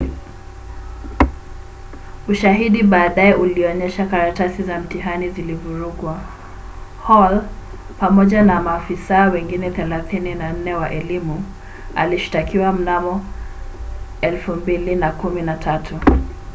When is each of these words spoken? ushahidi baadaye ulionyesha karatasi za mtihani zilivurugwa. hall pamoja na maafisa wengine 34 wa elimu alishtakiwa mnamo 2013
ushahidi 2.29 2.83
baadaye 2.83 3.33
ulionyesha 3.35 4.05
karatasi 4.05 4.63
za 4.63 4.79
mtihani 4.79 5.29
zilivurugwa. 5.29 6.21
hall 7.07 7.41
pamoja 7.99 8.43
na 8.43 8.61
maafisa 8.61 9.23
wengine 9.25 9.69
34 9.69 10.73
wa 10.73 10.89
elimu 10.89 11.43
alishtakiwa 11.95 12.71
mnamo 12.71 13.25
2013 14.21 16.21